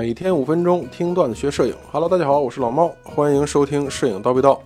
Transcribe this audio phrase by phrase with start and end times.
[0.00, 1.74] 每天五分钟听段子学摄影。
[1.92, 4.56] Hello，大家好，我是老猫，欢迎收听《摄影叨逼叨》。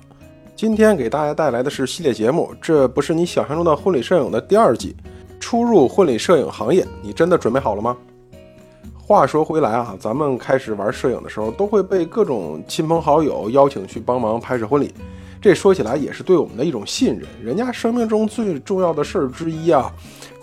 [0.54, 4.94] 今天给大家带来的是系列节目，这不是你想象中的婚礼摄影的第二季。
[5.40, 7.96] 初入婚礼摄影行业，你真的准备好了吗？
[8.96, 14.94] 话说回来啊，咱们开始玩摄影的时候，都会被各种亲朋好友邀请去帮忙拍摄婚礼。
[15.44, 19.92] 这说起来也是对我们的一种信任，人家生命中最重要的事儿之一啊，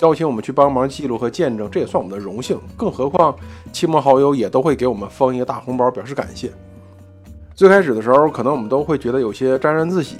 [0.01, 2.55] 邀请我们去帮忙记录和见证，这也算我们的荣幸。
[2.77, 3.35] 更何况
[3.73, 6.51] 亲朋好友也都会给我们封一个大红包表示感谢。
[7.55, 10.17] 最开始的时候，可能我们都会觉得有些沾沾自喜，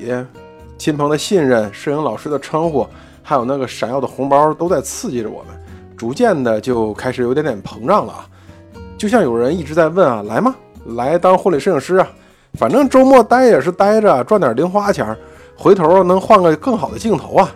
[0.80, 2.88] 亲朋的信任、摄影老师的称呼，
[3.22, 5.53] 还有那个闪耀的红包，都在刺激着我们。
[5.95, 8.27] 逐渐的就开始有点点膨胀了啊，
[8.98, 10.55] 就像有人一直在问啊，来吗？
[10.95, 12.11] 来当婚礼摄影师啊？
[12.54, 15.16] 反正周末待也是待着，赚点零花钱，
[15.55, 17.50] 回头能换个更好的镜头啊。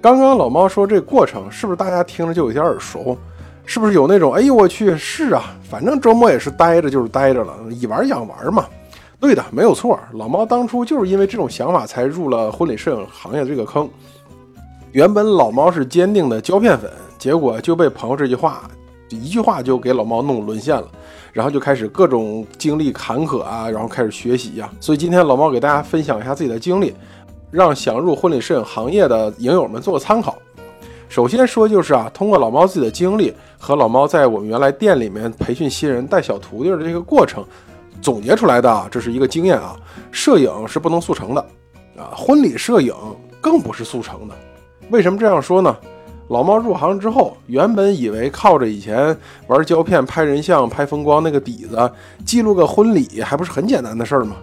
[0.00, 3.16] 刚刚老猫说这过程是不是大家听着就有点耳熟？
[3.64, 8.66] 是不是有那种哎呦我去是啊，反正周末也是待着就是待着了，以玩养玩嘛。
[9.20, 9.96] 对的，没有错。
[10.14, 13.88] 老猫当初就是因为这种想法才入了婚礼摄影行业这个坑。
[14.90, 18.62] 原本老猫是坚定的胶片粉，结果就被朋友这句话，
[19.10, 20.88] 一句话就给老猫弄沦陷了。
[21.32, 24.70] 然后就开始各种经历坎坷啊，然后开始学习呀。
[24.78, 26.94] 所以今天老猫给大家分享一下自己的经历，
[27.50, 30.36] 让想入婚礼摄影行业的影友们做个参考。
[31.08, 37.44] 首先说就是啊，通过老猫自己的经历和老猫在我们原来店里面培训新人、带小徒弟的这个过程，
[38.00, 39.76] 总结出来的啊，这是一个经验啊。
[40.10, 41.40] 摄影是不能速成的
[41.98, 42.94] 啊，婚礼摄影
[43.40, 44.34] 更不是速成的。
[44.88, 45.76] 为什么这样说呢？
[46.32, 49.14] 老猫入行之后，原本以为靠着以前
[49.48, 51.92] 玩胶片拍人像、拍风光那个底子，
[52.24, 54.36] 记录个婚礼还不是很简单的事儿吗？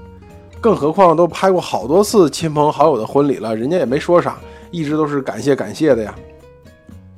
[0.62, 4.38] 更何况都拍过好多次亲朋好友的婚礼了，人家也没说啥，
[4.70, 6.14] 一直都是感谢感谢的呀。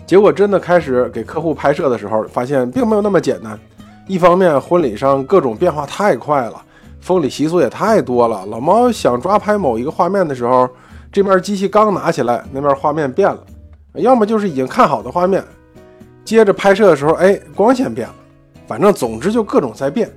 [0.06, 3.60] 结果真的开始给客户拍摄的时候，发现并没有那么简单。
[4.08, 6.54] 一方面，婚礼上各种变化太快了，
[7.02, 8.46] 封礼习俗也太多了。
[8.46, 10.70] 老猫想抓拍某一个画面的时候，
[11.12, 13.44] 这面机器刚拿起来，那面画面变了。
[13.96, 15.44] 要么就是已经看好的画面，
[16.24, 18.16] 接着拍摄的时候，哎，光线变了，
[18.66, 20.10] 反正总之就各种在变，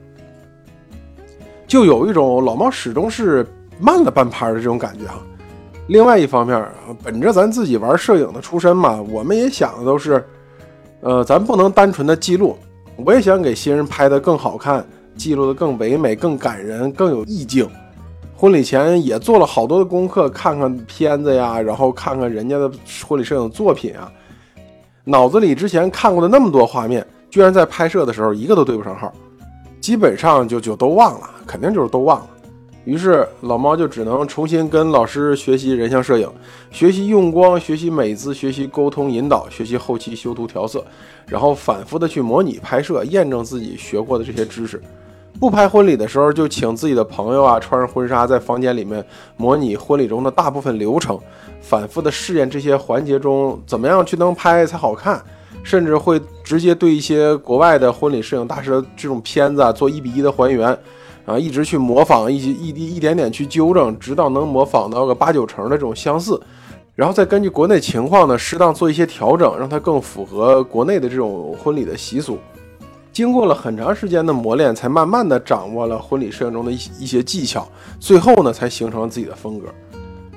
[1.67, 3.45] 就有一种老猫始终是
[3.81, 5.21] 慢了半拍的这种感觉哈。
[5.89, 6.65] 另外一方面，
[7.03, 10.25] 本着咱自己玩摄影的出身嘛，我们也想的都是，
[11.01, 12.57] 呃，咱不能单纯的记录，
[12.97, 14.87] 我也想给新人拍的更好看，
[15.17, 17.69] 记录的更唯美、更感人、更有意境。
[18.37, 22.71] 婚礼前也做了好多的功课，看看片子呀，然后看看人家的
[23.07, 24.11] 婚礼摄影作品啊，
[25.05, 29.13] 脑子里之前看过的那么多画面，居然在拍摄的时候一个都对不上号，
[29.81, 32.29] 基本上就就都忘了，肯定就是都忘了。
[32.85, 36.29] 于是老猫就只能重新跟老师学习人像摄影，
[36.71, 40.85] 学习用光，学习美姿，学习沟通引导，学习后期修图调色，
[41.27, 44.83] 然后反复的去模拟拍摄，验证自己学过的这些知识。
[45.41, 49.05] 不拍婚礼的时候，就请自己的朋友啊，穿上婚纱，在房间里面
[49.37, 51.19] 模拟婚礼中的大部分流程，
[51.61, 55.21] 反复的试验这些环节中怎么样去能拍才好看，
[55.63, 60.69] 甚至会直接对一些国外的婚礼摄影大师的这种片子啊做一比一的还原，
[61.27, 66.41] 啊，一直去模仿，一一一一点点去纠正，直到能模仿到个八九成的这种相似，
[66.95, 72.39] 然后再根据国内情况呢，适当做一些调整，让它更符合国内的这种婚礼的习俗。
[73.15, 77.67] 经过了很长时间的磨练，才慢慢的掌握了婚礼摄影中的一一些技巧，
[78.01, 79.69] 最后呢，才形成了自己的风格。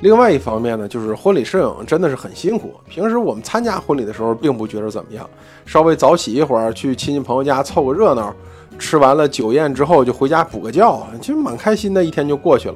[0.02, 2.76] 另外一方面呢，就是婚礼摄影真的是很辛苦。
[2.88, 5.28] 平时我们参加婚礼的时候，并不觉得怎么样，
[5.66, 8.32] 稍微早起一会儿去亲戚朋友家凑个热闹，
[8.78, 12.76] 吃完了酒宴之后就回家补个觉，其实蛮开心的，一天就过去了。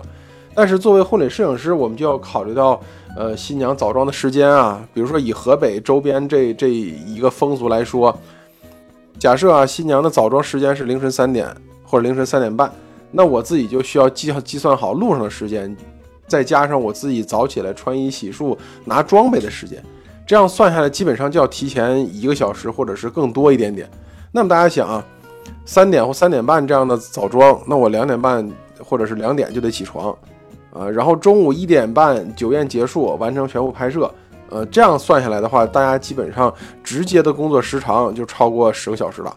[0.56, 2.81] 但是作为婚礼摄影师，我们就要考虑到，
[3.16, 8.17] 呃，新娘早妆的时间啊，比如说以河北周边这这一个风俗来说。
[9.22, 11.48] 假设啊，新娘的早妆时间是凌晨三点
[11.84, 12.72] 或者凌晨三点半，
[13.12, 15.78] 那我自己就需要计计算好路上的时间，
[16.26, 19.79] 再加上我自己早起来穿衣洗漱拿装备的时间，
[20.26, 23.88] 这样算下来基本上就要提前一个小时或者是更多一点点。
[24.32, 25.06] 那么大家想啊，
[25.66, 28.50] 三点或三点半这样的早妆，那我两点半
[28.84, 30.09] 或者是两点就得起床，
[30.74, 34.12] 啊，然后中午一点半酒宴结束完成全部拍摄。
[34.52, 36.53] 呃，这样算下来的话，大家基本上
[36.84, 39.36] 直接的工作时长就超过十个小时了。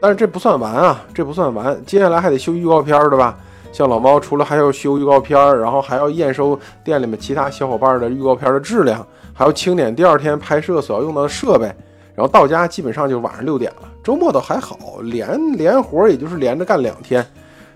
[0.00, 3.36] 但是这不算完啊，这不算完，接下来还得修预告片，对吧？
[3.72, 9.04] 像老猫除了还要修预告片，然后还要验收店里面其他小伙伴的预告片的质量，
[9.34, 11.66] 还要清点第二天拍摄所要用到的设备，
[12.14, 13.88] 然后到家基本上就晚上六点了。
[14.02, 17.24] 周末倒还好，连连活也就是连着干两天。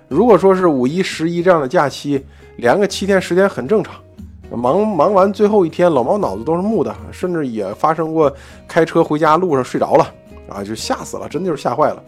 [0.09, 2.25] 如果说是五一、十一这样的假期，
[2.57, 3.95] 连个七天、十天很正常。
[4.51, 8.33] 忙忙完最后一天，老猫脑子都是木的，甚至也发生过
[8.69, 10.07] 开车回家路上睡着了
[10.49, 12.03] 啊，就吓死了，真的就是吓坏了。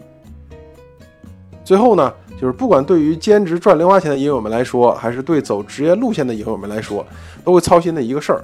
[1.65, 7.05] 最后呢，就是不管对于兼职赚零花钱的影友们来说，还是对走职业路线的影友们来说，
[7.43, 8.41] 都会操心的一个事儿，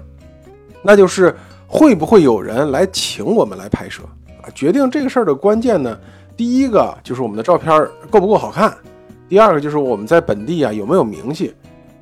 [0.81, 1.33] 那就是
[1.65, 4.03] 会不会有人来请我们来拍摄
[4.41, 4.49] 啊？
[4.53, 5.97] 决定这个事儿的关键呢，
[6.35, 8.75] 第一个就是我们的照片够不够好看，
[9.29, 11.53] 第二个就是我们在本地啊有没有名气，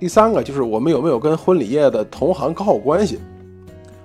[0.01, 3.19] 第三个就是我们有没有跟婚礼业的同行搞好关系。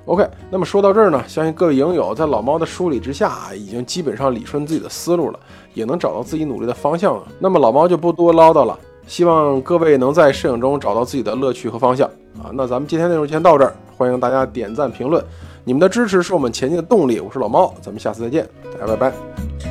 [0.04, 5.40] OK，那么说到这儿呢，相信各位影友在老猫的梳理之下啊，已经基本上理顺自己的思路了，
[5.72, 7.26] 也能找到自己努力的方向了。
[7.38, 12.06] 那么老猫就不多唠叨了，希望各位能在摄影中找到自己的乐趣和方向
[12.36, 12.52] 啊。
[12.52, 15.24] 那咱们今天内容先到这儿，欢迎大家点赞评论，
[15.64, 17.20] 你们的支持是我们前进的动力。
[17.20, 18.46] 我是老猫，咱们下次再见，
[18.78, 19.65] 大家拜拜。